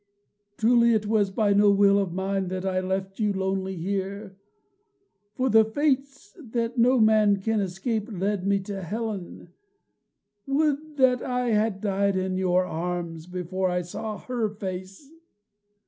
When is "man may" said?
6.99-7.53